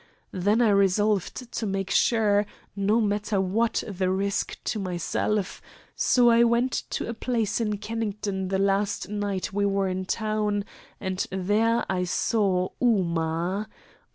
Then 0.33 0.61
I 0.63 0.69
resolved 0.69 1.51
to 1.51 1.65
make 1.67 1.91
sure, 1.91 2.47
no 2.75 2.99
matter 2.99 3.39
what 3.39 3.83
the 3.87 4.09
risk 4.09 4.57
to 4.63 4.79
myself, 4.79 5.61
so 5.95 6.31
I 6.31 6.43
went 6.43 6.71
to 6.89 7.07
a 7.07 7.13
place 7.13 7.61
in 7.61 7.77
Kennington 7.77 8.47
the 8.47 8.57
last 8.57 9.09
night 9.09 9.53
we 9.53 9.67
were 9.67 9.87
in 9.87 10.05
town, 10.05 10.65
and 10.99 11.27
there 11.29 11.85
I 11.87 12.05
saw 12.05 12.69
Ooma. 12.81 13.67